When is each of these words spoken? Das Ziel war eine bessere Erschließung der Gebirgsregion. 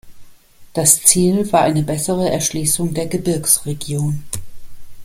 Das 0.73 1.03
Ziel 1.03 1.51
war 1.51 1.61
eine 1.61 1.83
bessere 1.83 2.31
Erschließung 2.31 2.95
der 2.95 3.05
Gebirgsregion. 3.05 4.23